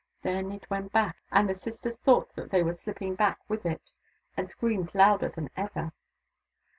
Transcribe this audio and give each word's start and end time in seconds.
Then 0.23 0.51
it 0.51 0.67
went 0.67 0.91
back, 0.91 1.17
and 1.31 1.47
the 1.47 1.53
sisters 1.53 1.99
thought 1.99 2.33
that 2.33 2.49
they 2.49 2.63
were 2.63 2.71
sHpping 2.71 3.15
back 3.17 3.37
with 3.47 3.67
it, 3.67 3.91
and 4.35 4.49
screamed 4.49 4.95
louder 4.95 5.29
than 5.29 5.51
ever. 5.55 5.91